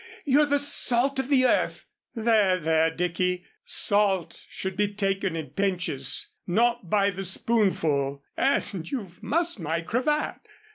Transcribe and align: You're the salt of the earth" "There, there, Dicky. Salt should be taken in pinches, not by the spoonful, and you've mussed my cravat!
You're 0.25 0.47
the 0.47 0.57
salt 0.57 1.19
of 1.19 1.29
the 1.29 1.45
earth" 1.45 1.85
"There, 2.15 2.57
there, 2.57 2.89
Dicky. 2.89 3.45
Salt 3.63 4.47
should 4.49 4.75
be 4.75 4.91
taken 4.95 5.35
in 5.35 5.51
pinches, 5.51 6.29
not 6.47 6.89
by 6.89 7.11
the 7.11 7.23
spoonful, 7.23 8.23
and 8.35 8.89
you've 8.89 9.21
mussed 9.21 9.59
my 9.59 9.81
cravat! 9.81 10.39